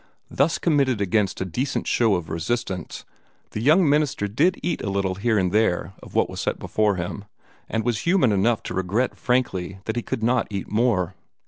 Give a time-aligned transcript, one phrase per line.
[0.31, 3.05] Thus committed against a decent show of resistance,
[3.51, 6.95] the young minister did eat a little here and there of what was set before
[6.95, 7.25] him,
[7.69, 11.13] and was human enough to regret frankly that he could not eat more.